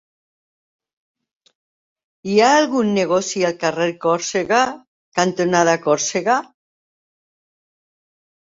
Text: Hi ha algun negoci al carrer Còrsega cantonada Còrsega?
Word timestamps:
Hi 2.31 2.37
ha 2.39 2.47
algun 2.61 2.89
negoci 2.95 3.45
al 3.51 3.55
carrer 3.65 3.87
Còrsega 4.07 4.63
cantonada 5.21 5.77
Còrsega? 5.85 6.39